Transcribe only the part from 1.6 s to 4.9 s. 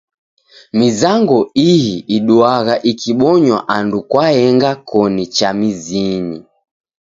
ii iduagha ikibonywa andu kwaenga